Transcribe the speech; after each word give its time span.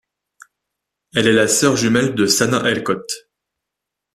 Elle 1.13 1.27
est 1.27 1.31
la 1.31 1.47
sœur 1.47 1.75
jumelle 1.77 2.15
de 2.15 2.25
Sanna 2.25 2.67
El 2.67 2.81
Kott. 2.83 3.07